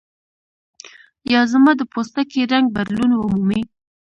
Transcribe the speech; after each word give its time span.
یا 1.33 1.41
زما 1.51 1.71
د 1.77 1.81
پوستکي 1.91 2.41
رنګ 2.51 2.65
بدلون 2.77 3.11
ومومي. 3.15 3.61